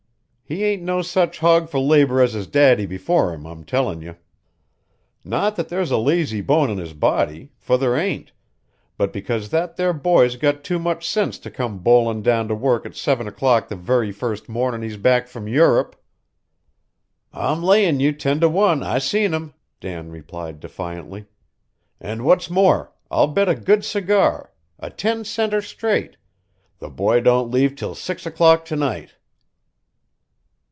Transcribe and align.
He 0.43 0.65
aint 0.65 0.83
no 0.83 1.01
such 1.01 1.39
hog 1.39 1.69
for 1.69 1.79
labour 1.79 2.21
as 2.21 2.33
his 2.33 2.45
daddy 2.45 2.85
before 2.85 3.33
him, 3.33 3.47
I'm 3.47 3.63
tellin' 3.63 4.01
you. 4.01 4.17
Not 5.23 5.55
that 5.55 5.69
there's 5.69 5.91
a 5.91 5.97
lazy 5.97 6.41
bone 6.41 6.69
in 6.69 6.77
his 6.77 6.91
body, 6.91 7.51
for 7.57 7.77
there 7.77 7.95
ain't, 7.95 8.33
but 8.97 9.13
because 9.13 9.47
that 9.51 9.77
there 9.77 9.93
boy's 9.93 10.35
got 10.35 10.61
too 10.65 10.77
much 10.77 11.07
sense 11.07 11.39
to 11.39 11.49
come 11.49 11.79
bollin' 11.79 12.21
down 12.21 12.49
to 12.49 12.53
work 12.55 12.85
at 12.85 12.97
seven 12.97 13.29
o'clock 13.29 13.69
the 13.69 13.77
very 13.77 14.11
first 14.11 14.49
mornin' 14.49 14.81
he's 14.81 14.97
back 14.97 15.29
from 15.29 15.47
Yurrup." 15.47 15.95
"I'm 17.31 17.63
layin' 17.63 18.01
you 18.01 18.11
ten 18.11 18.41
to 18.41 18.49
one 18.49 18.83
I 18.83 18.99
seen 18.99 19.33
him," 19.33 19.53
Dan 19.79 20.09
replied 20.09 20.59
defiantly, 20.59 21.27
"an' 22.01 22.25
what's 22.25 22.49
more, 22.49 22.91
I'll 23.09 23.27
bet 23.27 23.47
a 23.47 23.55
good 23.55 23.85
cigar 23.85 24.51
a 24.79 24.89
ten 24.89 25.23
center 25.23 25.61
straight 25.61 26.17
the 26.79 26.89
boy 26.89 27.21
don't 27.21 27.49
leave 27.51 27.77
till 27.77 27.95
six 27.95 28.25
o'clock 28.25 28.65
to 28.65 28.75
night." 28.75 29.13